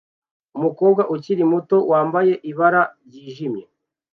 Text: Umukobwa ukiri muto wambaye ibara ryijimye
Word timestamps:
Umukobwa 0.57 1.01
ukiri 1.13 1.43
muto 1.51 1.77
wambaye 1.91 2.33
ibara 2.51 2.81
ryijimye 3.05 3.63